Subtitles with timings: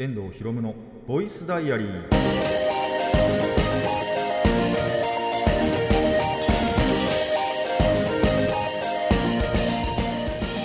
[0.00, 0.76] 遠藤博夢の
[1.08, 1.88] ボイスダイアリー。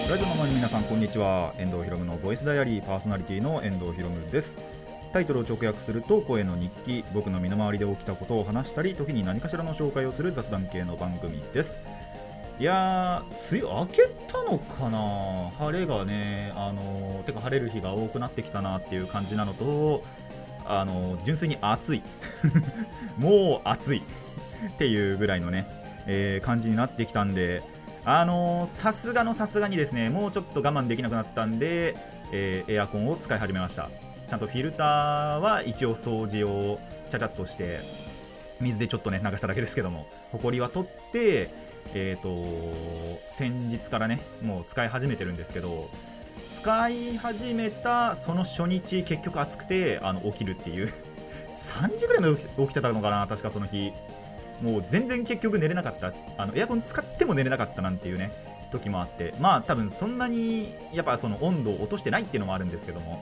[0.07, 1.51] ラジオの前の皆さんこんにちは。
[1.57, 2.85] 遠藤博夢のボイスダイアリー。
[2.85, 4.55] パーソナリティの遠藤博夢です。
[5.13, 11.79] タイトルを直訳すると声の日記僕の身の回りで起きたことを話したり時に何かしらの紹介をする雑談系の番組です。
[12.59, 20.03] いやー、梅雨明けたのかな、晴れがね、あのー、てか晴れる日が多くなってきたなっていう感じなのと、
[20.65, 22.03] あのー、純粋に暑い、
[23.17, 24.03] もう暑い。
[24.75, 25.65] っていうぐらいのね、
[26.07, 27.63] えー、感じになってきたんで、
[28.05, 31.95] あのさすがのさすがにですね、もうちょっと我慢できなくなったんで、
[32.31, 33.89] えエアコンを使い始めました。
[34.29, 37.79] ちゃんとフィルターは一応掃除をちゃちゃっとして、
[38.61, 41.49] 水でちょっとね流しただけですけども、ほこりは取って、
[41.95, 42.43] えーと、
[43.31, 45.89] 先日からねもう使い始めてるんですけど
[46.63, 50.91] 使い始めたその初日結局暑くてあの起きるっていう。
[51.53, 53.91] 3時ぐらいまで起きてたのかな確かその日。
[54.61, 56.13] もう全然結局寝れなかった。
[56.37, 58.31] あのエアコン使っても寝れなかったなんていうね
[58.71, 59.33] 時もあって。
[59.39, 63.21] まあ多分そんなにやっぱその温度を落としてないっていうのもあるんですけども。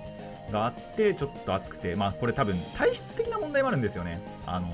[0.51, 1.95] があってちょっと暑くて。
[1.95, 4.19] まあこれ多分体質的な問題もあるんですよね。
[4.45, 4.67] あの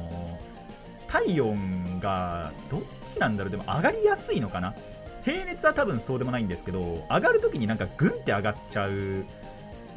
[1.07, 3.51] 体温がどっちなんだろう？
[3.51, 4.73] でも上がりやすいのかな？
[5.23, 9.25] 平熱は多分そうでもないんですけど上がるときになんかグンって上がっちゃう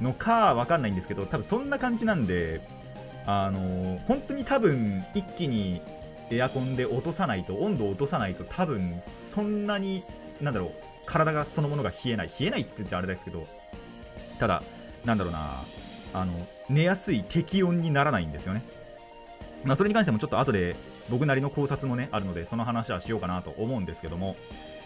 [0.01, 2.61] のかわかんないんですけど多分そんな感じなんで
[3.27, 5.81] あの本当に多分一気に
[6.31, 10.03] エアコンで落とさないと温度を落とさないと多分そんなに
[10.41, 10.71] なんだろう
[11.06, 12.28] 体がそのものが冷えない。
[12.28, 13.47] 冷えないって言っちゃあれですけど
[14.39, 14.62] ただ
[15.05, 15.62] なんだろうな
[16.12, 16.33] あの
[16.69, 18.62] 寝やすい適温にならないんですよね。
[19.64, 20.75] まあ、それに関してもちょっと後で
[21.11, 24.36] 僕なりの考察もねあるのでその話はしようかなと思うんですけども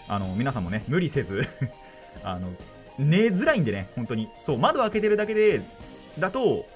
[0.09, 1.43] あの皆さんもね無理せず
[2.23, 2.49] あの
[2.99, 4.29] 寝づらいんでね本当に。
[4.41, 5.61] そう窓開けてるだけで
[6.19, 6.67] だと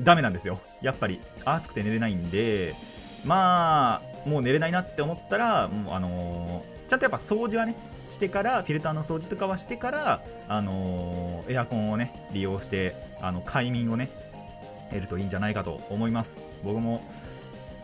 [0.00, 0.60] ダメなんですよ。
[0.82, 2.74] やっぱり暑くて寝れないんで
[3.24, 7.74] まあもう寝れないなって思ったらもうあのー、ちゃんとやっぱ掃除はね
[8.10, 14.08] してからフィルターの掃除とかはしてからあのー、エアコンをね利用してあの快眠をね
[14.90, 16.36] 得るといいんじゃないかと思います。
[16.62, 17.02] 僕も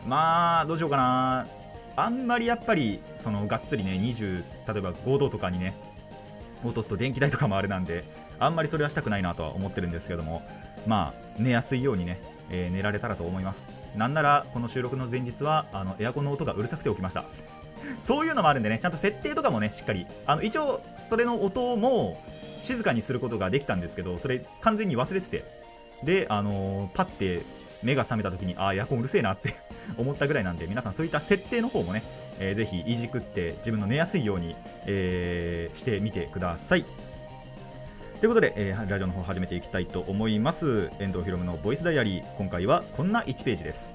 [0.07, 1.47] まあどうしようかな。
[1.95, 5.75] あんまりやっぱりそのがっつりね20例えば5度とかにね
[6.63, 8.03] 落とすと電気代とかもあれなんで
[8.39, 10.41] あんまりそれはしたくないなとは思ってるんですけども
[10.87, 12.19] まあ寝やすいようにね、
[12.49, 13.67] えー、寝られたらと思います。
[13.95, 17.25] なんならこの収録の前日はあのエアコンの音がうるさくて起きました。
[17.99, 20.07] そういうのもあるんでねちゃんと設定とかもねしっかり。
[20.25, 22.21] あの一応それの音も
[22.61, 25.43] 静かにすることができたんですけどそれ完全に忘れてて。
[26.03, 27.43] であのー、パッて
[27.83, 29.55] 目が覚めた時にあエアコンうるせえなって
[29.97, 32.03] 思ったぐらいなんで皆さんそういった設定の方もね、
[32.39, 34.55] えー、ぜひいじくって自分の寝やすいように、
[34.85, 36.85] えー、してみてください。
[38.19, 40.91] ということで、えー、ラジオの方始めていきたいと思います。
[40.99, 42.35] 遠藤ひろむのボイスダイアリー。
[42.37, 43.93] 今回はこんな1ページです。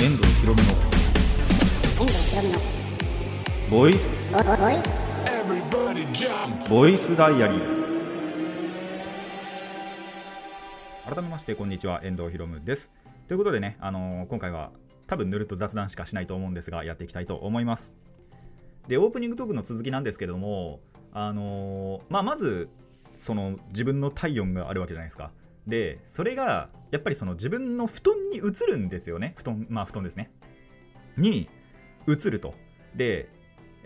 [0.00, 0.96] 遠藤ひろむの
[3.70, 4.08] ボイス
[6.68, 7.75] ボイスダイアリー
[11.16, 12.02] 改めましてこんにちは。
[12.04, 12.90] 遠藤ひろむです。
[13.26, 14.70] ということでね、あのー、今回は
[15.06, 17.94] 多分ぬると雑談しかしないと思うんですがやっていきたいと思います。
[18.86, 20.80] でオープニングトークの続きなんですけれども
[21.14, 22.68] あのー、まあ、まず
[23.18, 25.30] その自分の体温があるわけじゃないですか。
[25.66, 29.32] でそれがやっぱりその自分の布団に移るんですよね。
[29.38, 30.30] 布団まあ布団ですね。
[31.16, 31.48] に
[32.06, 32.52] 移ると。
[32.94, 33.30] で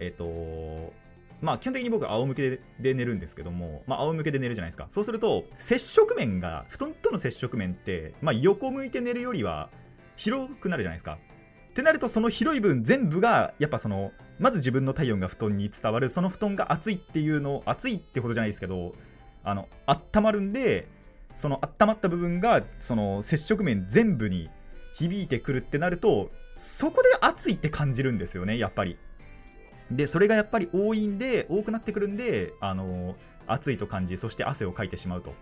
[0.01, 0.93] えっ、ー、と
[1.41, 4.87] まあ、基本的に僕は仰向けで寝るんですけども、まあ、仰向けで寝るじゃないですか。
[4.91, 9.71] そうすると、接触面が、布団との接触面って、まあ、横向いて寝るよりは
[10.17, 11.19] 広くなるじゃないですか。
[11.71, 18.95] ってなると、その広い分全部が、やっぱその、まず自分の体温が布団に伝わる、その布団が熱いっていうの、熱いってほどじゃないですけど、
[19.45, 20.89] あの、温まるんで、
[21.37, 24.51] その温まった部分が、その接触面全部に
[24.95, 28.99] 響いてくるってなると、そこで熱いって感じるんですよね、やっぱり。
[29.91, 35.35] でそれがやっぱり多いんで多くなってくるんであの暑いと感じそして汗をかいてしまうと。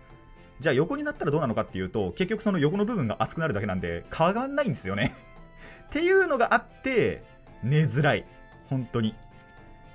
[0.59, 5.15] じゃあ横になったらどうなのかっていうと結局その横の部分が熱くなるだけなんで変わんないんですよね。
[5.87, 7.23] っていうのがあって
[7.63, 8.25] 寝づらい。
[8.67, 9.15] 本当に。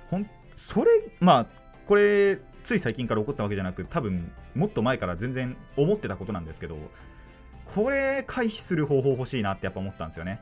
[0.09, 1.45] ほんそれまあ
[1.85, 6.77] これつい最近から起こったわけじゃなく多分もっと前から全然思ってたことなんですけど
[7.73, 10.39] これ回避する方法欲しいなってやっぱ思ったんですよね。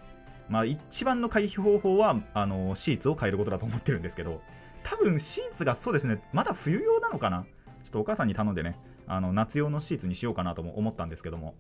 [0.50, 4.42] まあ、一番の回避方法はあのシーツを変えることだと思ってるんですけど
[4.84, 7.46] 多分シーツがそうですねまだ冬用なのかな？
[7.84, 11.56] ちょっとお母さんに頼んでねあの夏用のシーツにしようかなとも思ったんですけども。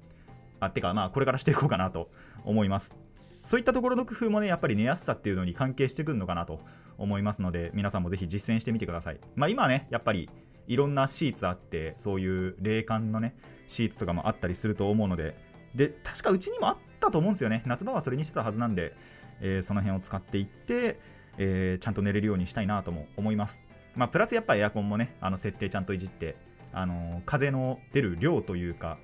[0.60, 2.10] あってかまあこれからしていこうかなと
[2.46, 2.96] 思います。
[3.42, 6.62] そういったところの工夫もねやっぱり寝やすさっていうのに関係してくるのかなと
[6.98, 9.20] 思いますので皆さんもぜひ実践してみてください。
[9.36, 10.30] まあ今はねやっぱり
[10.68, 13.36] いろんなシーツあってそういう冷感のね
[13.68, 15.36] シーツとかもあったりすると思うので
[15.76, 17.64] で確かうちにもあったと思うんですよね。
[17.66, 18.94] 夏場はそれにしてたはずなんで、
[19.42, 20.98] えー、その辺を使っていって、
[21.38, 23.62] えー、ちゃんと寝れるようにしたいなとも思います。
[23.96, 26.36] まあプラスやっぱエアコンもねあの設定ちゃんといじって
[26.72, 28.98] あの風の出る量というか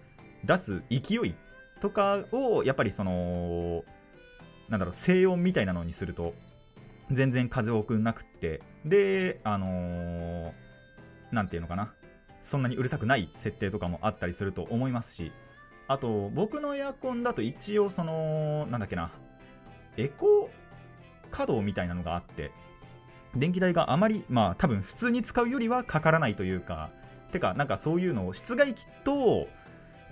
[0.44, 1.36] 出す勢い
[1.80, 3.84] とかをやっぱりその
[4.70, 6.34] なんだろう静音みたいなのにすると
[7.12, 10.52] 全然風を送んなくってであのー、
[11.32, 11.94] なんていうのかな。
[12.42, 15.32] そんなにうるさくない設定とかもあったりすると思いますし
[15.90, 19.12] あと僕のエアコンだと一応そのなんだっけな
[19.98, 20.50] エコ
[21.32, 22.52] 稼働みたいなのがあって
[23.36, 26.92] 電気代があまりまあ多分普通に使うよりはかからないというか
[27.32, 29.48] てかなんかそういうのを室外機と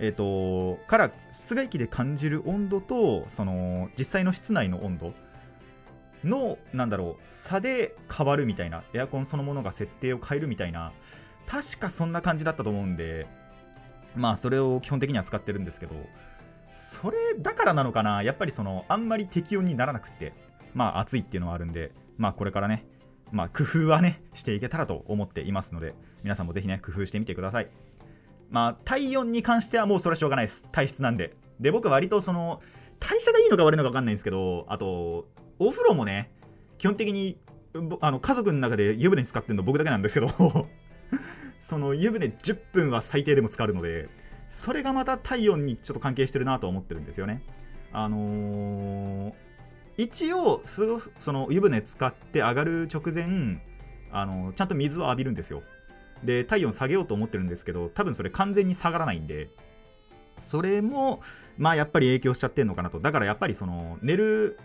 [0.00, 5.14] えっ、ー、とから室外機で感じる温度とその実際の室内の温度
[6.24, 10.90] のなんだろう差で変わるみたいなエアコンそのものが設定を変えるみたいな
[11.46, 13.28] 確かそんな感じだったと思うんで
[14.18, 15.94] まあそれを基本的には使ってるんですけど
[16.72, 20.32] それだからなのかなやっぱりそのあんまり適温にならなくって
[20.74, 22.84] まあ暑いっていうのはあるんでまあこれからね
[23.32, 27.68] まあ工夫はねしていけたらと思っていますので皆さんもぜひね工夫してみてください。
[28.50, 30.66] まあ体温に関してはもうそれはしょうがないです。
[30.72, 31.36] 体質なんで。
[31.60, 32.62] で僕割とその
[32.98, 35.28] 代謝がいいのか悪いのか分かんないんですけどあと
[35.58, 36.30] お風呂もね
[36.78, 37.38] 基本的に
[38.00, 40.66] あの家族の中で湯船使ってるの僕だけなんですけど
[41.68, 44.08] その湯船10分は最低でも使うので
[44.48, 47.42] それがまた体温にちょっと関係してるなと思ってるんですよね。
[47.92, 49.32] あのー、
[49.98, 50.62] 一応
[51.18, 53.60] その湯船使って上がる直前
[54.10, 55.62] あのちゃんと水を浴びるんですよ。
[56.24, 59.50] で体温下げようと思ってるんですけど多分それ完全に下がらないんで
[60.38, 61.20] それも
[61.58, 62.98] まあやっぱり影響しちゃってるのかなと。
[62.98, 64.58] だからやっぱりその寝る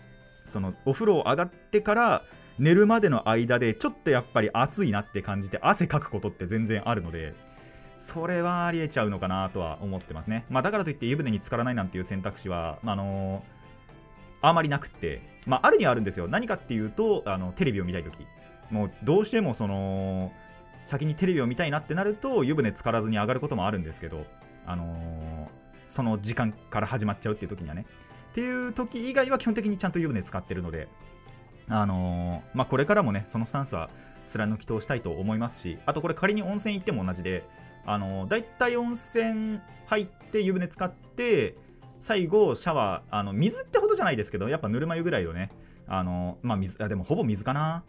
[0.46, 2.24] そのお風呂上がってから
[2.58, 7.34] 寝るまでの間でちょっとやっぱり暑いなって感じて汗かくことって全然あるので
[7.98, 16.28] それはありえちゃうのかなとは思ってますね、まあ、だからといって湯船に浸からないなんていう選択肢は、あのー、あまりなくって、まあ、あるにはあるんですよ。
[16.28, 18.26] 何かっていうとあのテレビを見たい時。
[18.70, 20.32] もうどうしてもその
[20.84, 24.26] 先にテレビを見たいなってなると湯船浸からずに上がることもあるんですけど、
[24.66, 25.48] あのー、
[25.86, 27.86] その時間から始まっちゃうっていう時にはね。
[28.32, 30.88] っていう時以外は基本的にちゃんと湯船使ってるので、
[31.68, 33.90] あのー、まあ、これからもね、そのスタンスは
[34.26, 37.44] 貫き通したいと思いますし、あとこれ仮に温泉行っても同じで、
[37.86, 41.56] あのー、だいたい温泉入って湯船使って、
[41.98, 45.50] 最後シャワー、あの水ってほどじゃないですけど、やっぱぬるま湯ぐらいをね、
[45.86, 47.84] あのー、まあ水、あでもほぼ水かな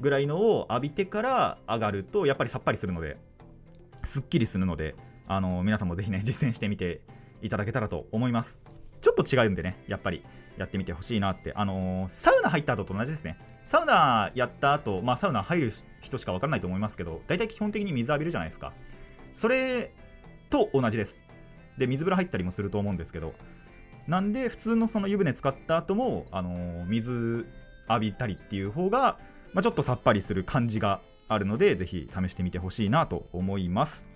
[0.00, 3.18] ぐらいのを浴びてから上がると、やっぱりさっぱりするので、
[4.04, 4.96] すっきりするので、
[5.28, 7.00] あの皆さんもぜひね、実践してみて
[7.40, 8.58] いただけたらと思います。
[9.00, 10.22] ちょっと違うんでね、やっぱり
[10.58, 13.38] やってみてほしいなって、あのー、サウナ入った後と同じですね。
[13.64, 15.72] サウナやった後、まあサウナ入る
[16.02, 18.72] 人しか分からないと思いますけど、大体基本的に水浴びるじゃないですか。
[19.34, 19.92] それ
[20.50, 21.24] と同じです。
[21.78, 23.34] で、水風呂入ったりもすると思うんですけど、
[24.06, 27.46] なんで、普通のその湯船使った後も、あのー、水
[27.88, 29.18] 浴びたりっていう方が、
[29.52, 34.06] まあ、ちょっとさっぱりする感じがあるので、ぜひ試してみてほしいなと思います。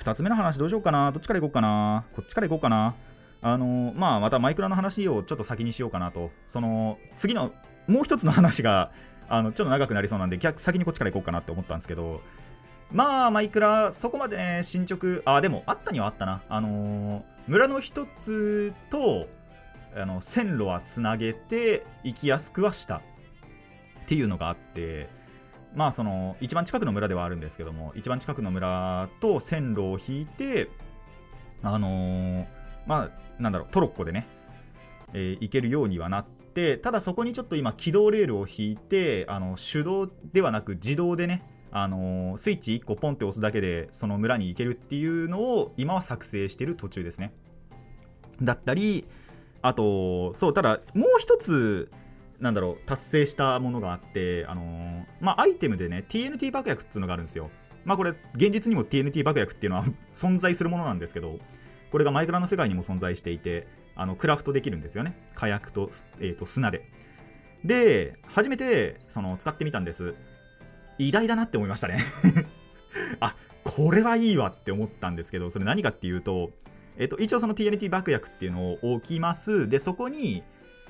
[0.00, 2.94] 2つ目の話どうしようかなどっちからいこうかなこっちからいこうかな
[3.42, 7.52] あのまあ、またマイクラの話をちょっと先にしようかなと、その次の
[7.86, 8.90] もう一つの話が
[9.28, 12.20] あのちょっと長くなりそうなんで、逆先にこっちから行こうかなって思ったんですけど、
[12.92, 16.42] まあ、マイクラ、そこまでね、進捗、あ、でも、あったにはあったな。
[16.48, 19.26] あのー、村の一つと
[19.96, 22.96] あの線路はつなげて行きやすくはした。
[22.96, 23.00] っ
[24.08, 25.08] ていうのがあって、
[25.74, 30.68] まあ、その一番近くの村ではあるんですけども、一番近くの村と線路を引いて、
[31.62, 32.46] あのー、
[32.86, 34.26] まあ、なんだろうトロッコでね、
[35.12, 47.34] えー、行けるようにはなってただそこにちょっと今軌道レールを引いてあの手動ではなく自動でねあの、スイッチ1個ポンって押すだけでその村に行けるっていうのを今は作成してる途中ですね。
[48.40, 49.06] だったり
[49.62, 51.90] あとそうただもう一つ
[52.38, 57.50] なんだろう達成したものがあってあのー、まあアイテムでね TNT 爆薬っていうのがあるんですよ。
[57.84, 61.38] まあこれ現実にも TNT 爆薬っていうのは 存在するものなんですけど
[61.90, 65.16] これがマイクラの世界にも存在していてあのクラフトできるんですよね。
[65.34, 65.90] 火薬と,、
[66.20, 66.88] えー、と砂で。
[67.64, 70.14] で初めてその使ってみたんです。
[70.98, 71.98] 偉大だなって思いましたね。
[73.20, 76.52] あこれはいいわって思ったんですけどそれ何かっていうと,、
[76.96, 79.68] えー、と一応その TNT 爆薬っていうのを置きます。
[79.68, 80.42] でそこに、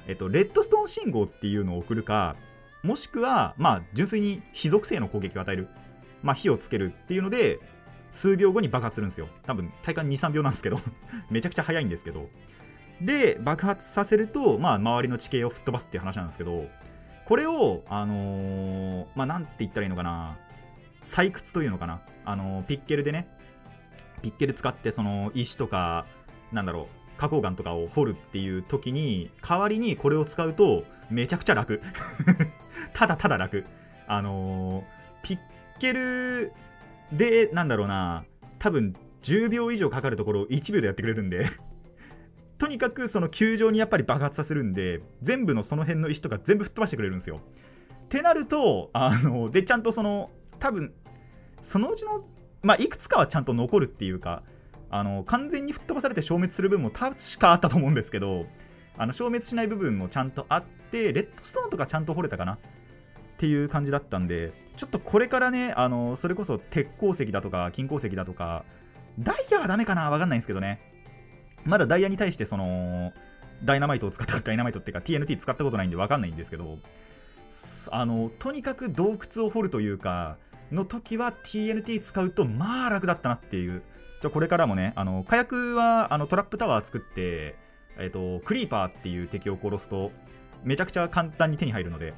[0.06, 2.36] えー、とレッドストーン信号っていうのを送るか
[2.82, 5.68] もしくはまあ純粋に非属性の攻撃を与える。
[6.22, 7.60] まあ火をつけるっていうので
[8.10, 9.28] 数秒後に爆発するんですよ。
[9.44, 10.80] 多分体感2、3秒なんですけど。
[11.30, 12.28] めちゃくちゃ早いんですけど。
[13.00, 16.66] で、爆発させると、まあ、周りの地形を吹っ飛ばすっていう話なんですけど、
[17.26, 20.38] これを、あのー、まあ、なんて言ったらいいのかな、
[21.02, 23.28] 採掘というのかな、あのー、ピッケルでね、
[24.22, 26.06] ピッケル使ってその石とか
[26.52, 31.80] なんだろう花崗岩とかを掘るっていう時に代わりにこれを使うとめちゃくちゃ楽。
[32.92, 33.64] ただただ楽。
[34.08, 34.84] あのー、
[35.22, 35.38] ピッ
[35.78, 36.52] ケル
[37.12, 38.24] でなんだろうな。
[38.58, 41.46] 多分10秒以上かかるところを1秒でやってくれるんで。
[42.58, 47.40] とにかくその球場にやっぱり爆発させるんで全部のその辺の石とか全部吹っ飛ばしてくれるんですよ。
[48.06, 50.94] ってなるとあのでちゃんとその多分
[51.60, 52.24] そのうちの
[52.62, 54.42] まあいくつかはちゃんと残るっていうか
[54.90, 58.46] あの完全に吹っ飛ばされて消滅する分も確かあったと思うんですけど
[58.96, 62.58] あの消滅しない部分もちゃんとあってレッドストーンとかちゃんと掘れたかな。
[63.36, 68.64] っていう感じだったんでちょっとこれからねあのそれこそ鉄鉱石だとか金鉱石だとか
[69.18, 70.80] ダイヤはダメかなわかんないんですけどね。
[71.64, 73.12] まだダイヤに対してその
[73.64, 76.78] ダイナマイトを使ったダイナマイトっていうか TNT 使ったことないんでわかんないんですけど
[77.90, 80.36] あのとにかく洞窟を掘るというか
[80.70, 83.82] の時は TNT 使うとまあ楽だったなっていう。
[84.20, 87.54] じゃこれからもねあの火薬はあのトラップタワー作って、
[87.98, 90.10] えーと、クリーパーっていう敵を殺すと
[90.64, 92.14] めちゃくちゃ簡単に手に入るので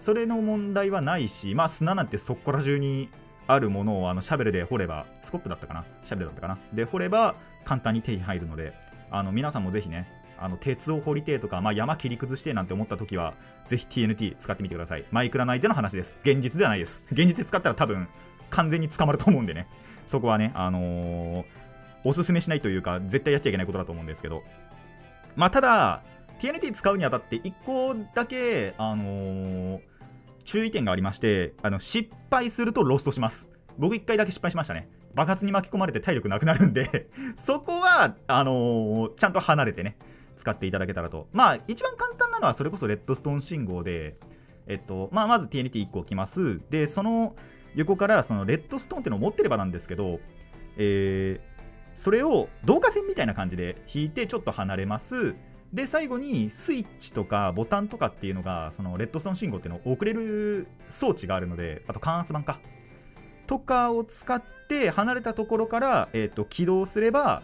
[0.00, 3.10] それの問題はないしまあ砂なんてそこら中に
[3.46, 5.84] あるものをあのシャベルで掘ればスコップだったかな？
[6.04, 6.58] シャベルだったかな？
[6.72, 8.72] で掘れば簡単に手に入るので
[9.10, 13.34] あの皆さんもぜひねあの鉄を掘りてとか、まあ、山切り崩してなんて思った時は
[13.68, 15.04] ぜひ TNT 使ってみてください。
[15.10, 16.16] マイクラ内での話です。
[16.22, 17.02] 現実ではないです。
[17.12, 18.08] 現実で使ったら多分
[18.48, 19.66] 完全に捕まると思うんでね。
[20.06, 21.44] そこはねあのー、
[22.04, 24.42] おすすめしないというか絶対やっちゃいけないことだと思うんですけど。
[25.36, 26.02] まあただ
[26.40, 29.80] TNT 使うにあたって1個だけあのー、
[30.44, 39.96] 注意点がありましてあの失敗するとロストします僕1回だけ失敗しましたね爆発に巻き込まれて体力なくなるんで そこはあのー、ちゃんと離れてね
[40.40, 41.28] 使っていただけたらと。
[41.32, 44.16] まあ、一番簡単なのはそれこそレッドストーン信号で、
[44.66, 46.60] えっと、まあ、まず TNT1 個置きます。
[46.70, 47.36] で、その
[47.76, 50.18] 横からそのレッドストーンっていうのを持ってればなんですけど、
[50.76, 51.40] えー、
[51.94, 55.34] それを導火線みたいな感じで引いてちょっと離れます。
[55.72, 62.58] で、最後にスイッチとかボタンとかっていうのが、そのレッドストーン信号っていうのを送れる装置があるので、あと感圧板か。
[63.46, 67.42] とかを使って離れたところから、えーと起動すれば、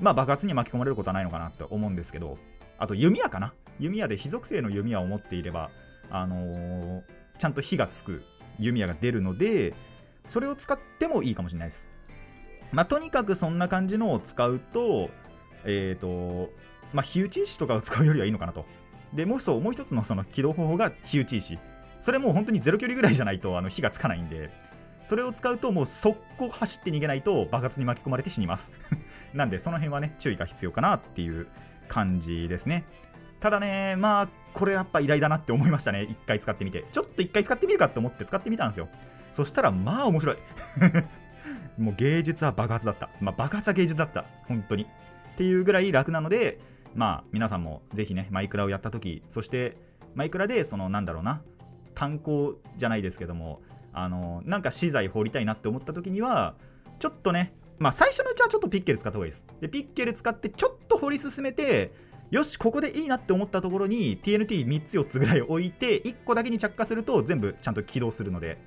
[0.00, 2.38] まあ、爆発に巻き込まれることはないのかなと思うんですけど、
[2.78, 5.70] あと弓矢かな弓矢で非属性の弓矢を持っていれば、
[6.10, 7.02] あのー、
[7.38, 8.22] ちゃんと火がつく
[8.58, 9.74] 弓矢が出るので、
[10.26, 11.86] それを使ってもいいかもしれないです。
[12.72, 15.10] まあ、とにかくそんな感じのを使うと、
[15.64, 16.50] えっ、ー、と、
[16.92, 18.64] まあ、火打ち石とかを使うよりはいいのかなと。
[19.12, 21.58] で、もうそうもう一つのその起動方法が火打ち石。
[22.00, 24.50] それも本当にゼロ距離ぐらいじゃないとあの火がつかないんで、
[25.04, 28.74] それを使うともう速攻走って逃げないと爆発に巻き込まれて死にます
[29.32, 31.46] なんでその辺はね注意が必要かなっていう
[31.88, 32.84] 感じですね
[33.40, 38.88] ただねまあこれやっぱ偉大だなって思いましたね一回使ってみてちょっと一回使ってみるかって思って使ってみたんですよ
[39.32, 40.36] そしたらまあ面白い
[41.78, 43.08] もう芸術は爆発だった。
[43.20, 44.24] まあ、爆発は芸術だった。
[44.48, 44.84] 本当に。
[44.84, 44.86] っ
[45.36, 46.58] ていうぐらい楽なので、
[46.94, 49.76] まあ、皆さんもぜひね、マイクラをやったとき、そして、
[50.14, 51.42] マイクラで、その、なんだろうな、
[51.94, 53.60] 炭鉱じゃないですけども、
[53.92, 56.54] あのなんか資材掘りたいなって思った時には
[56.98, 59.46] ちょっとねまあ最初のうちはちょっとピッケル使った方がいいです。
[59.60, 61.92] でピッケル使ってちょっと掘り進めて
[62.30, 68.58] よしここでいいなって思ったところに TNT3 つ4つぐらい置いて1個だけに着火すると全部ちゃんと起動するので、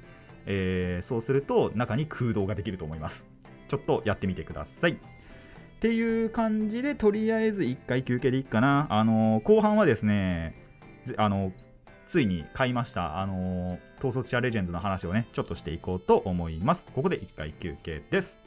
[0.45, 3.25] えー、そうすると中に空洞ができると思います。
[3.67, 4.97] ちょっとやってみてください。
[5.81, 10.53] っていう感じでとりあえず1回休憩でいいかなあのー、後半はですね
[11.17, 11.51] あの
[12.05, 16.85] ついに買いました、あのー、統率者レジェンズの話をね、ちょっとしていこうと思います。
[16.93, 18.37] ここで1回休憩です。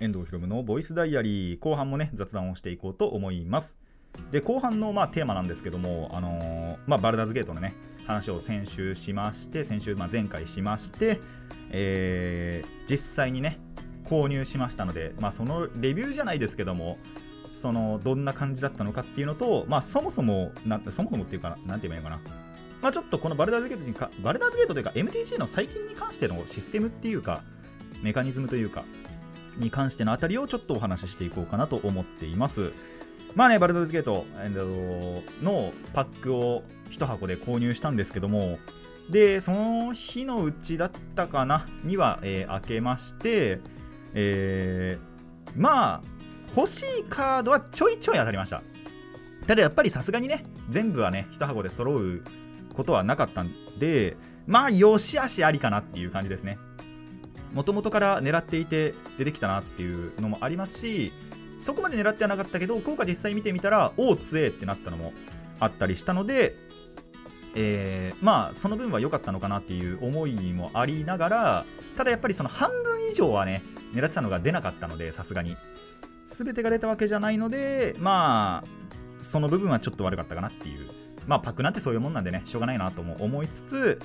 [0.00, 3.78] 遠藤ひろむのボイスダイアリー後半もね雑談をしていこうと思います
[4.30, 7.74] で後半のまあテーマなんですけども、あのー、まあ、バルダーズゲートのね
[8.06, 11.20] 話を先週しまして先週まあ前回しまして、
[11.70, 13.60] えー、実際にね
[14.04, 16.98] 購入しましたので、まあ、そのレビューじゃないですけども、
[17.54, 22.34] そのどんな感じだったのかっていうのと、まあ、そもそもな、そもそもっていうか、なんて言えばいいのかな。
[22.82, 27.42] まあ、ちょっとこのバルダーズゲートにか、バルダーズゲートというか、MTG の最近に関してのシステムっていうか、
[28.02, 28.84] メカニズムというか、
[29.56, 32.72] に関してのあたりをちょっとお話ししていこうかなと思っています。
[33.34, 34.24] まあね、バルダーズゲート
[35.42, 38.58] のパックを1箱で購入したんですけども、
[39.10, 43.60] で、その日のうちだったかなには、えー、開けまして、
[44.14, 46.00] えー、まあ
[46.56, 48.62] 欲しいカードはちょいちょい当たりました。
[49.46, 52.22] ただやっぱりさすがにね全部はね1箱で揃う
[52.74, 56.58] ことはなかったんでまあよしあしありかなっていう感じですね。
[57.52, 61.12] もともとから狙っていて出てきたなっていうのもありますし
[61.64, 65.12] そこまで狙ってはなかったけど効果実際見てみたらおお強えってなったのも
[65.60, 66.54] あったりしたので
[67.56, 71.64] えー、まあその分は良かったのかなっていう思いもありながら
[71.96, 75.56] ただやっぱりその半分以上はね狙ってたのが出なかったのでさすがに。
[76.26, 80.90] 全てが出たわけじゃないのでまあその部分はちょっと悪かったかなっていう。
[81.26, 83.98] まあパックなんてそういうもんなんでねしょうがないなとも思いつつ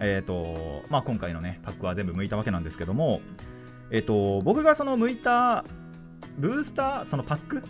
[0.00, 3.20] えっ、ー、とまあ今回のねパックは全部向いたわけなんですけども
[3.90, 5.64] えっ、ー、と僕がその向いた
[6.38, 7.62] ブースターそのパック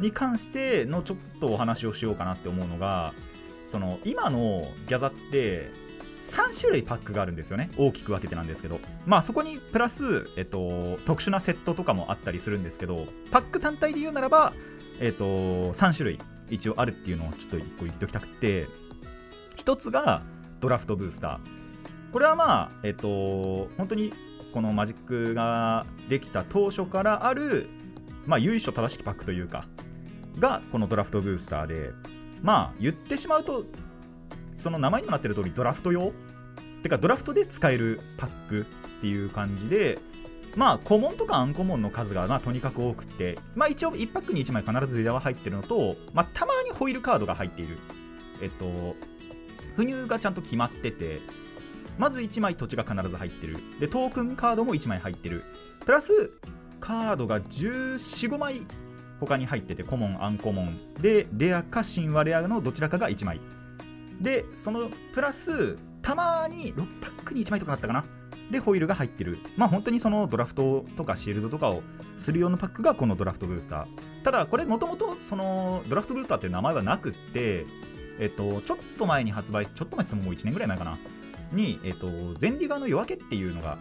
[0.00, 3.12] に関してのちょっとお話をしようかなって思うのが
[3.66, 5.70] その今のギャザって
[6.22, 7.68] 3種類パックがあるんですよね。
[7.76, 8.78] 大きく分けてなんですけど。
[9.06, 14.52] まあそこにプラス、えっと、特殊なセットとかもあったりするんですけどパック単体で言うならば、
[15.00, 18.66] えっと、3種類一応あるっていうのをちょっと1個言っておきたくて
[19.56, 20.22] 1つが
[20.60, 21.38] ドラフトブースター。
[22.12, 24.12] これはまあえっと本当に
[24.52, 27.68] このマジックができた当初からある
[28.26, 29.66] まあ由緒正しきパックというか
[30.38, 31.90] がこのドラフトブースターで
[32.42, 33.64] まあ言ってしまうと
[34.56, 36.12] その名前にもなってる通りドラフト用？
[36.82, 38.64] てかドラフトで使えるパックっ
[39.00, 39.98] ていう感じで
[40.56, 47.78] まあコモンとかアンコモンの数がまあとにかく多くてまあ一応1パックに1枚必ずレアは入ってるのとまあたまにホイールカードが入っている。
[48.40, 48.96] えっと
[49.76, 51.20] 不入がちゃんと決まってて
[51.98, 53.56] まず1枚土地が必ず入ってる。
[53.80, 55.42] でトークンカードも1枚入ってる。
[55.84, 56.30] プラス
[56.82, 58.62] カードが1415枚
[59.20, 60.94] 他に入っててコモンアンコモン。
[61.00, 63.40] でレアか神話レアのどちらかが1枚。
[64.20, 68.04] でそのプラスたまに6パックに1枚とかだったかな。
[68.50, 69.38] でホイールが入ってる。
[69.56, 71.82] まあ本当にそのドラフトとかシールドとかを
[72.18, 74.24] する用のパックがこのドラフトブースター。
[74.24, 77.64] ただこれもともとそのドラフトブースターって名前はなくって
[78.18, 80.98] えっとちょっと前に発売ちょっと前ってももう1年ぐらい前かな。
[81.52, 82.08] に、えっと、
[82.40, 83.76] 前リガの夜明けっていうのが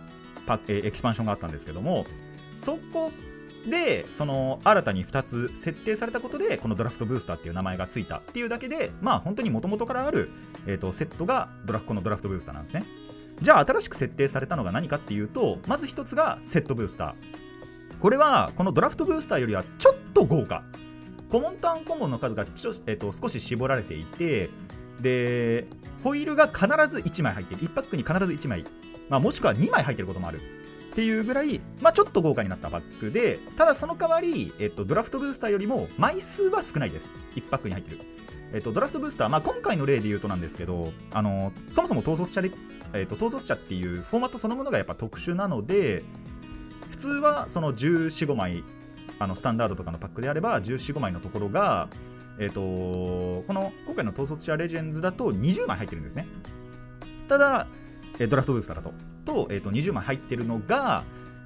[0.45, 2.05] パえエキスパンションがあったんですけども
[2.61, 3.11] そこ
[3.69, 10.29] でその新たに2つ設定されたことでこのドラフトブースターっていう名前がついたっていうだけでまあ本当にもともとからある、
[10.65, 12.83] えーと、セットがドラフコのドラフトブースターなんですね。
[13.41, 17.13] じゃあ新しく設定されたのが何かっていうとまず1つがセットブースター
[17.99, 20.63] これはこのドラフトブースターよりはちょっと豪華。
[21.29, 24.49] コモンとアンコモンの数が、えーと、少し絞られていて
[24.99, 25.65] で
[26.03, 27.61] ホイールが必ず1枚入ってる。
[27.61, 28.65] 1パックに必ず1枚、
[29.07, 30.60] まあ、もしくは2枚入ってることもある。
[30.91, 37.09] っていうぐらい、まあ、ちょっと豪華になったバッグで、ただその代わり、えっと、ドラフトブースターよりも枚数は少ないです。
[37.35, 37.99] 1パックに入ってる。
[38.53, 42.51] えっと、ドラフトブースター、まあ、今回の例で言うとなんですけど、あのそもそも統率者で、
[42.93, 46.03] えっと、統率者っていうフォーマットそのものがやっぱ特殊なので、
[46.89, 48.65] 普通はその14、5枚、
[49.19, 51.87] あのスタンダードとかのパックであれば、14、5枚のところが、
[52.37, 56.27] えっと、この今回の統率者レジェンズだと20枚入ってるんですね。
[57.29, 57.67] ただ、
[58.19, 59.10] えドラフトブースターだと。
[59.25, 61.03] と,、えー、と20枚入ってるのが、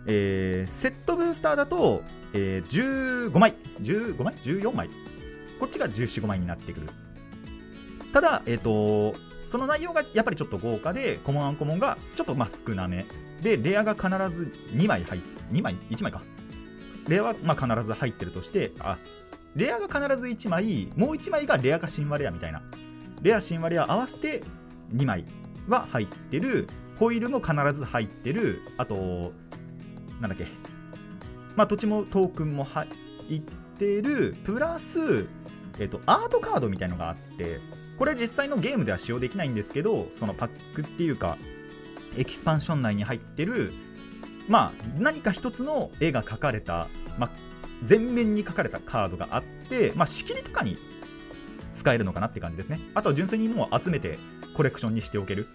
[0.08, 2.02] えー、セットブースターだと、
[2.34, 4.90] えー、15枚、15枚 ?14 枚。
[5.60, 6.88] こっちが14、5枚になってくる。
[8.14, 13.06] ただ、えっ、ー、と、その内容がやっぱりちょっと豪華で、コモンアンコモンがちょっとまあ少なめ。
[13.42, 16.22] で、レアが必ず2枚入って、2枚 ?1 枚か。
[17.08, 18.98] レアはまあ必ず入ってるとして、あ、
[19.56, 22.62] レアが必ず1枚、もう1枚がレアか神話レアみたいな。
[23.22, 24.44] レア、神話レア合わせて
[24.94, 25.26] 2枚
[25.68, 29.34] は入ってるホイールも必ず入ってるあと
[30.20, 30.46] なんだっけ。
[31.56, 32.88] まあ土地もトークンも入
[33.38, 33.42] っ
[33.78, 35.28] てるプラス、
[35.80, 37.60] えっと、アートカードみたいのがあって
[37.98, 41.38] これ実際のゲームでは使用できないんですけどそのパックっていうか
[42.18, 43.72] エキスパンション内に入ってる
[44.50, 47.30] まあ何か一つの絵が描かれた、まあ、
[47.84, 50.78] 全面に描かれたカードがあって、まあ、仕切りとかに
[51.74, 52.80] 使えるのかなって感じですね。
[52.94, 54.18] あとは純粋にもう集めて
[54.56, 55.48] コレクションにしておける。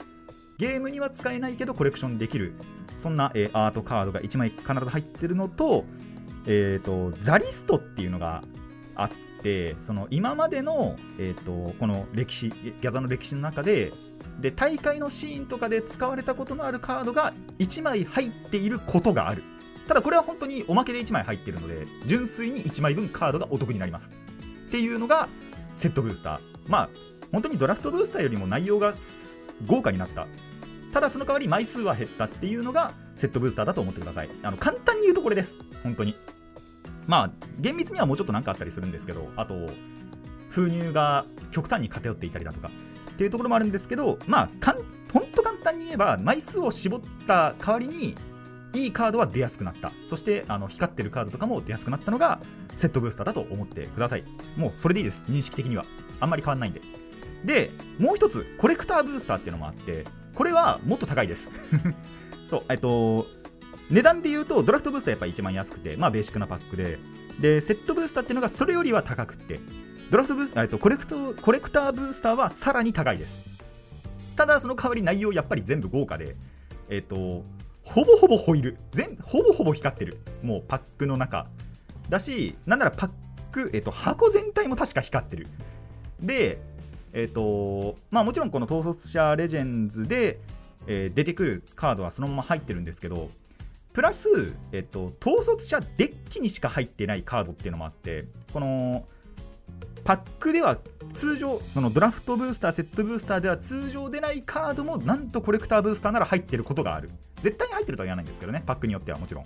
[0.60, 2.52] ゲームには使えないけどコレクションできる。
[2.98, 5.86] そんな、えー、アートカードが1枚必ず入ってるのと,、
[6.46, 8.42] えーと、ザリストっていうのが
[8.94, 9.10] あっ
[9.42, 13.90] てその今までの、えーと、この歴史ギャザの歴史の中で
[14.38, 19.42] で大会のシーンとかで使われたことのあるカードが1枚入っていることがある。
[19.88, 24.10] ただこれは本当におまけで1枚入ってるので純粋に1枚分カードがお得になります。
[24.68, 25.26] っていうのが
[25.74, 26.40] セットブースター。
[26.68, 26.90] まあ
[27.32, 28.92] 本当にドラフトブースターよりも内容が
[29.66, 30.26] 豪華になった。
[30.92, 34.28] ただその代わり枚数は減ったっていうのがセットブースターだと思ってください。
[34.42, 35.56] あの簡単に言うとこれです。
[35.82, 36.14] 本当に。
[37.06, 39.54] まあ厳密にはもうちょっと何かあったりするんですけどあと
[40.48, 42.70] 封入が極端に偏っていたりだとか
[43.10, 44.76] っていうところもあるんですけどまあかん
[45.12, 48.14] ほんと簡単に言えば枚数を絞った代わりに
[48.72, 49.90] いいカードは出やすくなった。
[50.06, 52.40] そしてあの光ってるカードとかも出やすくなったのが
[52.76, 54.24] セットブースターだと思ってください。
[54.56, 55.24] もうそれでいいです。
[55.28, 55.84] 認識的には。
[56.20, 56.80] あんまり変わんないんで。
[57.44, 61.50] でもう一つコレクターブースターっていうのもあってこれはもっと高いです。
[62.46, 63.26] そうえっと
[63.90, 66.98] 値段で言うとドラフトブースターやっぱ一番安くてまあベーシックなパックで。
[67.40, 69.60] でセットブースターっていうのがそれよりは高くて。
[70.10, 73.36] ドラフトブースター、えっと、コレクトコレクターブースターはさらに高いです。
[74.36, 76.36] ただその代わり内容やっぱり全部豪華で。
[76.88, 77.44] えっ、と
[77.84, 78.76] ほぼほぼホイール。
[78.92, 80.18] 全ほぼほぼ光ってる。
[80.42, 81.46] もうパックの中。
[82.08, 83.10] だしなんならパッ
[83.52, 85.46] ク、えっと、箱全体も確か光ってる。
[86.20, 86.60] で
[87.12, 90.38] えっ、とまあもちろんこの統率者レジェンズで、
[90.86, 93.28] えー出てくるカードはそのまま入ってるんですけど
[93.92, 99.04] プラス、えっと、統率者デッキにしか入ってないカードっていうのもあってこの
[100.04, 100.78] パックでは
[101.14, 107.10] 通常そのドラフトブースターセットブースターでは通常出ないカードもなんとコレクターブースターなら入ってることがある。
[107.36, 109.44] 絶対に入ってるとは言わないんですけどねパックによってはもちろん。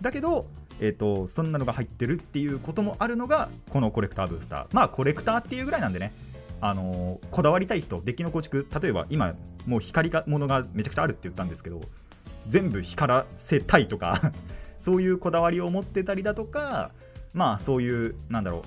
[0.00, 0.46] だけど、
[0.80, 4.66] えー、とそんなのが入ってるっていうこともあるのがこのコレクターブースター。
[4.72, 6.12] まあコレクターっていうぐらいなんでね
[6.60, 9.34] あのこだわりたい人デッキの構築例えば今
[9.66, 11.80] もう光がものがめちゃくちゃあるって言ったんですけど
[12.46, 14.32] 全部光らせたいとか
[14.78, 16.92] そういうこだわりを持ってたりだとか
[17.34, 18.64] まあそういうなんだろ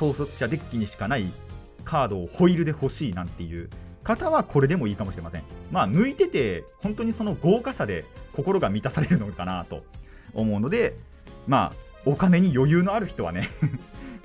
[0.00, 1.24] う統率者デッキにしかない
[1.84, 3.70] カードをホイールで欲しいなんていう
[4.02, 5.44] 方はこれでもいいかもしれません。
[5.70, 9.84] まあ向いてて本当にその豪華さで心が満たされるのかなと
[10.34, 10.96] 思うので
[11.46, 13.48] まあお金に余裕のある人はね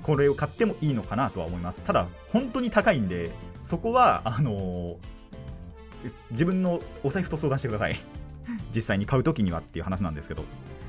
[0.08, 1.82] これを買ってもいいのかなとは思います。
[1.82, 3.30] ただ本当に高いんで
[3.62, 4.96] そこはあの
[6.30, 7.96] 自分のお財布と相談してください。
[8.74, 10.44] 実際に買う時にはっていう話なんですけど。
[10.44, 10.44] っ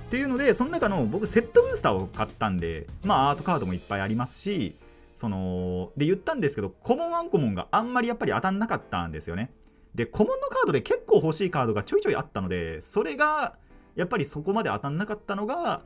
[0.09, 4.77] ていうのでその中の僕セットブースターを買ったんでまあアートカードもいっぱいありますし
[5.15, 9.51] そので言ったんですけどコモンアンコモンがあんまりやっぱり当たんなかったんですよね。
[9.95, 13.57] でコモンのカードで結構欲しいカードがちょいちょいあったのでそれが
[13.97, 15.81] やっぱりそこまで当たんなかったのが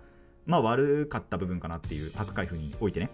[0.45, 3.09] まあ悪かった部分かなっていうパク開封においてね。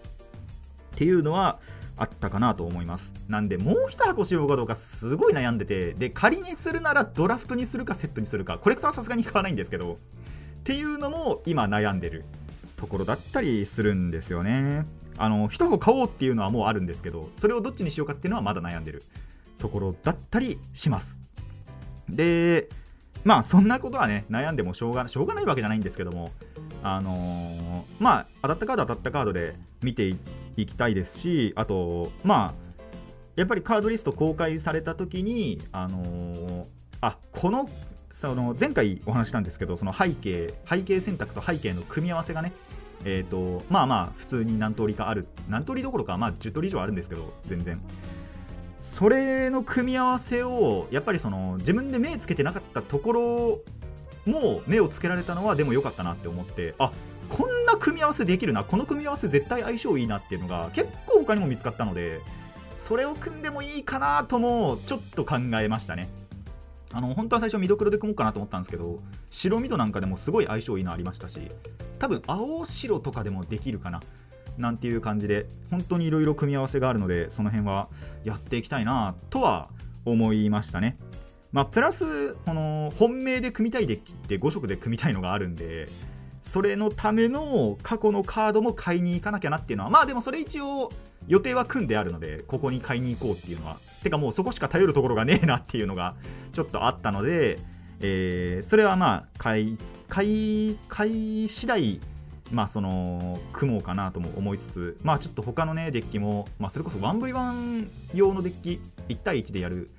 [0.94, 1.60] っていうのは
[1.96, 3.12] あったかなと思います。
[3.28, 9.96] なんでもう一箱しようかどうかすごい悩んでてで仮にするならドラフトにするかセットにするかコレクターはさすがに買わないんですけどっ
[10.64, 12.24] ていうのも今悩んでる
[12.76, 14.84] ところだったりするんですよね。
[15.18, 19.02] あの一箱買おうっていうのはもうあるんですけどそれをどっちにしようかっていうのはまだ悩んでる
[19.58, 21.18] ところだったりします。
[22.08, 22.68] で
[23.24, 26.32] まあそんなことはね悩んでもしょうがしょうがないわけじゃないんですけども
[26.82, 30.08] あのーまあ当たったカード当たったカードで見て
[30.56, 32.70] いきたいですしあとまあ
[33.36, 36.64] やっぱりカードリスト公開された時にあのー
[37.02, 37.68] あこの
[38.12, 42.52] その前回お話したんですけどその背景背景選択と背景の組み合わせがね
[43.04, 47.80] えー、とまあまあ普通に何通りかある何通りどころかまあ10通り以上あるんですけど全然。
[48.80, 53.60] それの組み合わせをやっぱりその自分で目つけてなかったところ
[54.30, 56.90] も目をつけられたのはでも良かったなって思ってあ
[57.28, 62.20] こんな組み合わせできるなこの組み合わせ絶対相性いいなっていうのが結構他にも見つかったので
[62.76, 66.08] それを組んでもいいかなともちょっと考えましたね
[66.92, 68.98] あの本当は最初、緑黒で組もうかなと思ったんですけど、
[69.30, 71.40] 白緑なんかでもすごい相性いいのありましたし、
[71.98, 74.02] 多分青白とかでもできるかな
[74.58, 77.88] なんていう感じで、本当にいろいろ組み合わせがあるので、その辺は
[78.24, 79.70] やっていきたいなとは
[80.04, 80.96] 思いましたね。
[81.52, 85.86] まあ、プラス、この本命で組みたいデッキって5色で組みたいのがあるんで、
[86.42, 90.90] それのための過去のカードも買いに行かなきゃなっていうのは、まあでもそれ一応
[91.26, 96.14] 予定は組んであるので、ここに買いに行こうっていうのは、てかもうそこしか頼るところがねえなっていうのが
[96.52, 97.58] ちょっとあったので、
[98.00, 102.00] えーそれはまあ買い、買い、買い次第、
[102.52, 109.90] まあその、組もうかなとも思いつつ、まあちょっと他のね、デッキも、まあそれこそ 1v1 用のデッキ、1対1でやる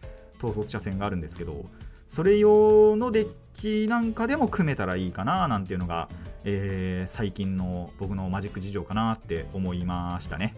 [0.43, 1.65] 統率者戦があるんですけど、
[2.07, 6.09] それ用のデッキなんかでも組めたらいいかななんていうのが、
[6.43, 10.53] えー最近の僕のマジック事情かなって思いましたね。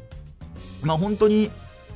[0.83, 1.51] まあ本当に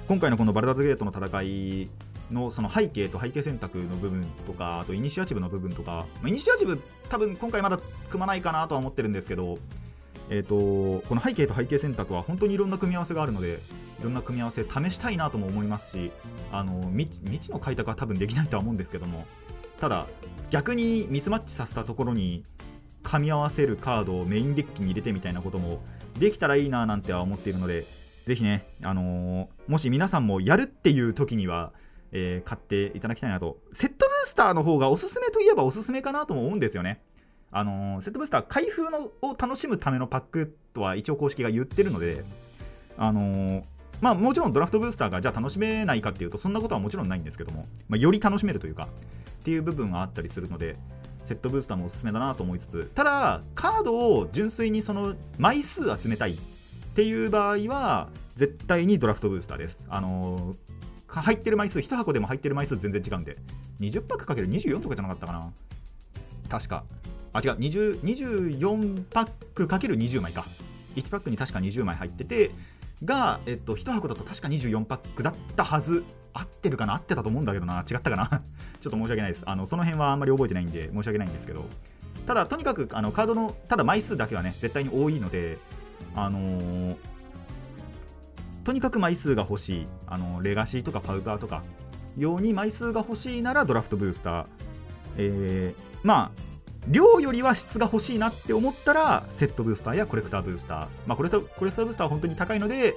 [0.08, 1.90] 今回のこのバルダーズゲートの戦い
[2.32, 7.78] のその背景と背景選択の部分とかあとイニシアチブの部分とか、まイニシアチブ多分今回まだ
[8.10, 9.58] 組まないかなとは思ってるんですけど、
[10.30, 13.60] えー、とこの背景と背景選択は本当にいろんな組み合わせがあるので
[14.00, 16.12] いろんな組み合わせ試したいなとも思いますし
[16.52, 19.26] あの未知の開拓は多分できないとは思うんですけども
[19.80, 20.08] ただ
[20.50, 22.44] 逆にミスマッチさせたところに
[23.04, 25.82] 噛み合わせるカードをメインデッキに入れてみたいなことも
[26.20, 27.86] できたらいいななんては思っているので
[28.28, 31.72] ぜひね、あのーもし皆さんもやるっていう時には、
[32.12, 33.58] えー買っていただきたいなと。
[33.72, 37.02] セットブースターの方がおすすめといえばおすすめかなとも思うんですよね。
[37.52, 42.26] あのーセットブースター開封のを楽しむためのパックとは一応公式が言ってるので
[42.98, 43.64] あのー
[44.02, 48.88] まあもちろんドラフトブースターがじゃあ楽しめないかっていうとそんなことはもちろんないんですけども、まあ、より楽しめるというか
[49.42, 50.76] っていう部分があったりするので
[51.24, 56.38] セットブースターもおすすめだなと思いつつただカードを純粋にその枚数集めたいっ
[56.96, 59.86] ていう場合は絶対にドラフトブースターです。
[59.90, 63.38] あのー入ってる枚数1箱でも入ってる枚数全然違うんで
[63.80, 65.52] 20パックかける24とかじゃなかったかな。
[66.50, 66.84] 確か。
[67.34, 67.58] あ違う。
[67.58, 70.46] 20 24パックかける20枚か。
[70.96, 72.52] 1パックに確か20枚入ってて
[73.06, 76.04] が、えっと、1箱だと確か24パックだったはず。
[76.34, 76.94] 合ってるかな？
[76.94, 77.84] 合ってたと思うんだけどな。
[77.90, 78.28] 違ったかな？
[78.80, 79.44] ちょっと申し訳ないです。
[79.48, 81.66] あのその辺はあんまり覚えてないんで申し訳ないんですけど。
[82.28, 85.58] ただとにかくあのカードのただ枚数だけはね絶対に多いので
[86.14, 86.98] あのー、
[88.66, 89.88] とにかく枚数が欲しい。
[90.06, 91.64] あのレガシーとかパウダーとか
[92.18, 94.46] ように枚数が欲しいならドラフトブースター、
[95.18, 96.47] えー、まあ
[96.90, 102.96] 量よりは質が欲しいなって思ったらセットブースターやコレクターブースター、まあ、コレクターコレクターブースターは本当に高いので、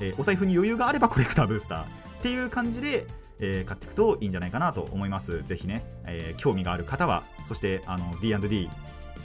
[0.00, 2.06] えー、お財布に余裕があればコレクターブースター。
[2.16, 3.06] っていう感じで、
[3.40, 5.42] えー、買っていくといいんじゃないかなと思います。
[5.44, 8.68] ぜひね、えー、興味がある方はそしてあの D&D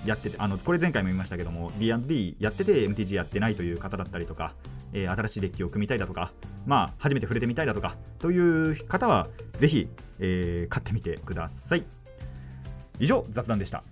[0.05, 4.53] やっててあのこれ前回も言いましたけども D&D やってて MTG やってないという方だったりとか、
[4.93, 6.31] えー、新しいデッキを組みたいだとか
[6.65, 9.87] まあ初めて触れてみたいだとかという方はぜひ、
[10.19, 11.85] えー、買ってみてください。
[12.99, 13.83] 以上雑談でした。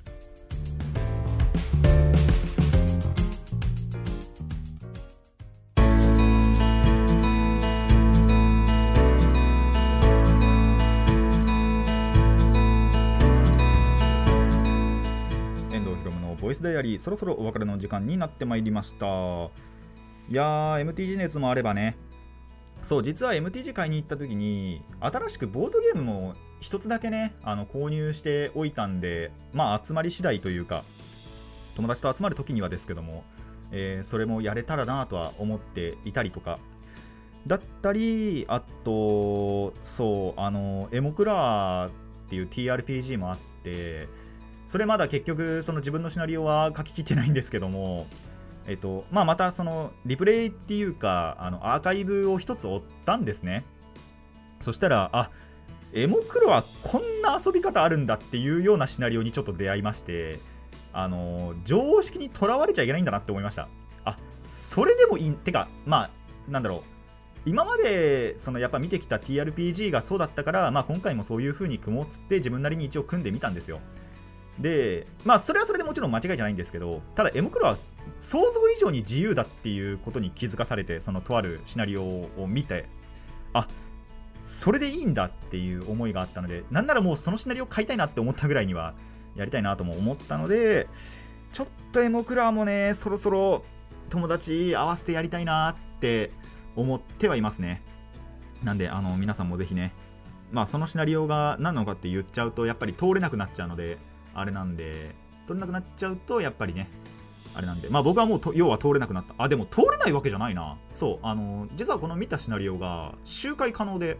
[16.79, 19.05] ボイスダイアリーそろそろお別れの時間になってまいりました。
[19.05, 21.95] いやー MTG 熱もあればね。
[22.81, 30.85] そう実は MTG 買いに行った時に新しくボードゲームも一つだけねあの購入しておいたんでまあ集まり次第というか
[31.75, 33.25] 友達と集まる時にはですけども、
[33.73, 36.57] えー、それもやれたらなとは思っていたりとか
[37.47, 41.91] だったりあとそうあのエモクラーっ
[42.29, 44.07] ていう TRPG もあって
[44.69, 48.05] それまだ結局その自分のシナリオは書ききってないんですけども、
[48.67, 53.65] えっとまあ、またそのリプレイっていうかあのアーカイブを一つ追ったんですね。
[54.60, 55.32] そしたらあ
[55.93, 60.38] エモクロはこんな遊び方あるんだっていうようなシナリオにちょっと出会いまして
[60.93, 63.69] あの常識にとらわれちゃいけないんだなって思いました。
[64.05, 66.12] あそれでもいいてかまあ
[66.47, 67.49] なんだろう。
[67.49, 73.79] 今までそのやっぱ見てきた TRPG がそうだったから、まあ、今回もそういう風に組もうっつって自分なりに一応組んでみたんですよ。
[74.60, 77.78] で、まあ、それはそれでもちろん間違いじゃないんですけど、ただ、エムクロは
[78.19, 82.86] 想像以上に自由だっていうことに気づかされて、そのとあるシナリオを見て、
[83.54, 83.67] あ
[84.45, 88.93] それでいいんだっていう思いがあったので、なんならもうそのシナリオ買いたいなって思ったぐらいには
[89.36, 90.88] やりたいなとも思ったので、
[91.54, 93.63] ちょっとエモクラもね、そろそろ
[94.10, 96.32] 友達合わせてやりたいなって
[96.76, 97.82] 思ってはいますね。
[98.63, 99.93] なんで、あの皆さんもぜひね、
[100.52, 103.98] まあ、そのシナリオが何なのかって言っちゃうと、やっぱり通れなくなっちゃうので、
[104.39, 105.15] あれなんで、
[105.47, 106.89] 取れなくなっちゃうと、やっぱりね、
[107.56, 109.34] あれなんで、まあ僕はもう要は通れなくなった。
[109.38, 110.78] あ、でも通れないわけじゃないな。
[110.93, 114.17] そう、あの、実はこの見たシナリオが周回可能で、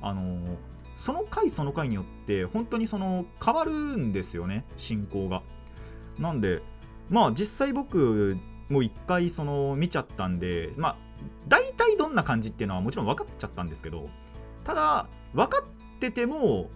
[0.00, 0.56] あの、
[0.96, 5.42] その回その回によって、本当にその変わるんですよね、進行が。
[6.18, 6.62] なんで、
[7.08, 8.36] まあ実際僕
[8.68, 10.96] もう一回その見ちゃったんで、まあ
[11.48, 14.08] 大体どんな感じっていうのはもちろん分かっちゃったんですけど、
[14.64, 16.70] ただ、分かってても、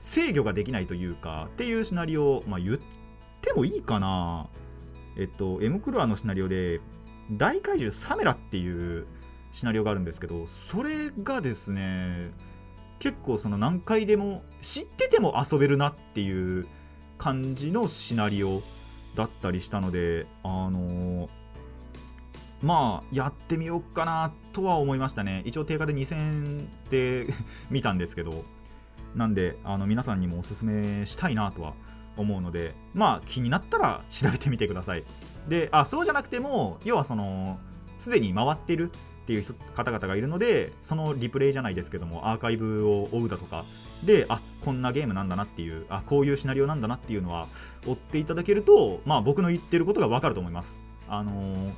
[0.00, 2.78] 制御ができないというかっていうシナリオ、まあ、言っ
[3.40, 4.48] てもいいかな。
[5.16, 6.80] えっと M クロアのシナリオで
[7.32, 9.06] 大怪獣サメラっていう
[9.52, 12.30] シナリオがあるんですけどそれがですね
[13.00, 16.66] 結構その何回でも知ってても遊べるなっていう
[17.18, 18.62] 感じのシナリオ
[19.14, 21.28] だったりしたのであの
[22.62, 25.42] まあやってみようかなとは思いましたね。
[25.44, 27.26] 一応定価で2000円で
[27.70, 28.44] 見たんですけど。
[29.18, 31.74] なんであの皆さんにもおすすめしたいなとは
[32.16, 35.04] 思うのでまあ気になったら調べてみてください。
[35.48, 37.58] であそうじゃなくても要はその
[37.98, 43.64] すでに回ってるっていう方々がいるのでそのリプレイじゃないですけどもアーカイブを追うだとか
[44.04, 47.48] であこんなゲームなんだなっていうあこういうシナリオなんだなっていうのは
[47.86, 50.78] 追っていただけるとまあ僕の言ってることが分かると思います。
[51.08, 51.72] あのー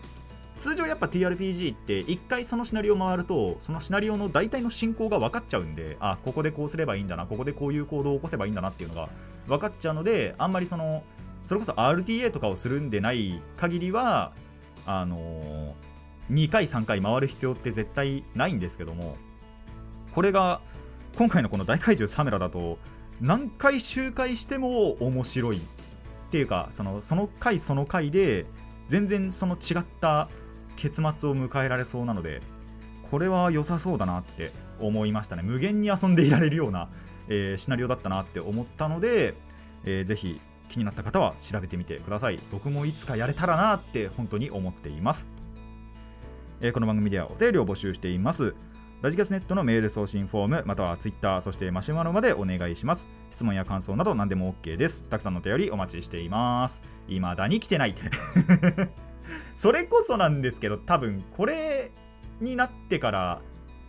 [0.61, 9.09] 通常やっぱ TRPG って1回そのシナリオ回るとそのシナリオの大体の進行が分かっちゃうんであここでこうすればいいんだなここでこういう行動を起こせばいいんだなっていうのが
[9.49, 11.03] 分かっちゃうのであんまりその
[11.47, 14.35] それこそ RTA とかをするんでない限りは
[14.85, 19.17] あのー、2回3回回る必要って絶対ないんですけども
[20.15, 20.61] これが
[21.17, 22.77] 今回のこの大怪獣サメラだと
[23.23, 25.61] 何回周回しても面白いっ
[26.31, 28.45] ていうかそのその回その回で
[28.89, 30.29] 全然その違った
[30.81, 32.41] 結末を迎えられそうなので
[33.11, 35.43] これは良さそうだなって思いましたね。
[35.43, 36.89] 無限に遊んでいられるような、
[37.29, 39.35] えー、シナリオだったなって思ったので、
[39.85, 42.39] えー、ぜひ気になった方は調べてみてください。
[42.53, 45.29] 僕もいつかやれたらなって本当に思っています、
[46.61, 48.55] えー、この番組ではお便りを募集しています。
[49.03, 53.09] ラジキャスネットのメール送信フォームまたはツイッターそしてマシュマロまでお願いします。
[53.31, 55.05] 質問や感想など何でも OK です。
[55.11, 56.81] たくさんのお便りお待ちしています。
[57.09, 57.95] 未だに来てない
[59.55, 61.91] それこそなんですけど、多分これ
[62.41, 63.41] になってから、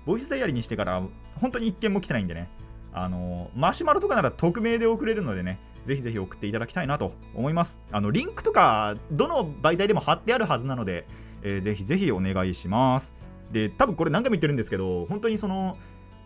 [0.06, 1.04] ボイスダイヤリーにしてから、
[1.39, 2.50] 本当に1件も来てないんでね、
[2.94, 7.78] あのマシュマロとかなら匿名で送れるのでね、ぜひぜひ送っていただきたいなと思います。
[7.91, 11.08] あのリンクとか、どの媒体でも貼ってあるはずなので、
[11.44, 13.13] えー、ぜひぜひお願いします。
[13.52, 15.78] で、多分これ何回も言ってるんですけど、本当にその、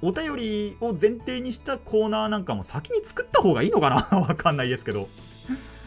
[0.02, 4.20] お便りを前提にしたコーナーなんかも先に作った方がいいのかな？
[4.20, 5.08] わかんないですけど。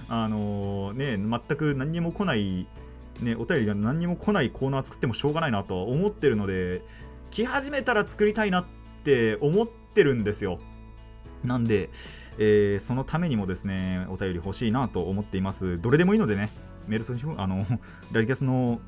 [0.09, 2.67] あのー、ね、全く何にも来ない、
[3.21, 6.83] ね、お便りが何にも来ないコーナー作ってもしょうがないなと思ってるので、
[7.31, 8.65] 来始めたら作りたいなっ
[9.05, 10.59] て思ってるんですよ。
[11.45, 11.91] なんで、
[12.39, 15.81] えー、そのためにもですね、お便り欲しいなと思っています。
[15.81, 16.51] どれでもいいのでね、
[16.87, 17.67] メールソニあの、
[18.13, 18.81] ラリキャスの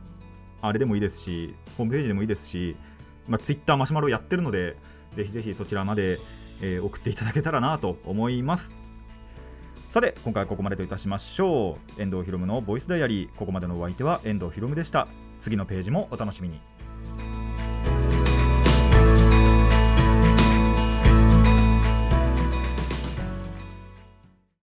[0.62, 2.76] あれでもいいですし、ホームページでもいいですし、
[3.28, 4.76] まあ、Twitter マシュマロやってるので、
[5.12, 6.18] ぜひぜひそちらまで、
[6.60, 8.79] えー、送っていただけたらなと思います。
[9.90, 12.00] さて、今回はここまでといたしましょう。
[12.00, 15.08] 遠藤ひろむのボイスダイアリー、ここまでのお相手は遠藤ひろむでした。
[15.40, 16.60] 次のページもお楽しみに。